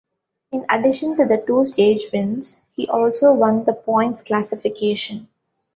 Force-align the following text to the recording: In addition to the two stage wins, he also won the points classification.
In 0.51 0.65
addition 0.67 1.15
to 1.17 1.25
the 1.27 1.37
two 1.45 1.63
stage 1.63 2.05
wins, 2.11 2.59
he 2.75 2.87
also 2.87 3.33
won 3.33 3.65
the 3.65 3.73
points 3.73 4.23
classification. 4.23 5.29